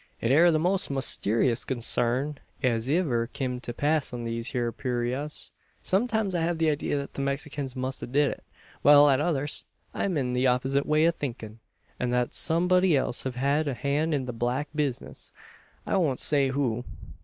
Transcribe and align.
It 0.19 0.31
air 0.31 0.49
the 0.51 0.57
most 0.57 0.89
musteeriousest 0.89 1.67
consarn 1.67 2.37
as 2.63 2.89
iver 2.89 3.27
kim 3.27 3.59
to 3.59 3.71
pass 3.71 4.11
on 4.11 4.23
these 4.23 4.51
hyur 4.51 4.71
purayras. 4.71 5.51
Sometimes 5.83 6.33
I 6.33 6.41
hev 6.41 6.57
the 6.57 6.71
idea 6.71 6.97
that 6.97 7.13
the 7.13 7.21
Mexikins 7.21 7.75
must 7.75 8.01
a 8.01 8.07
did 8.07 8.31
it; 8.31 8.43
while 8.81 9.11
at 9.11 9.19
others, 9.19 9.63
I'm 9.93 10.17
in 10.17 10.33
the 10.33 10.47
opposite 10.47 10.87
way 10.87 11.07
o' 11.07 11.11
thinkin', 11.11 11.59
an 11.99 12.09
thet 12.09 12.33
some'dy 12.33 12.97
else 12.97 13.25
hev 13.25 13.35
hed 13.35 13.67
a 13.67 13.75
han' 13.75 14.11
in 14.11 14.25
the 14.25 14.33
black 14.33 14.69
bizness. 14.75 15.33
I 15.85 15.97
won't 15.97 16.19
say 16.19 16.49
who." 16.49 16.83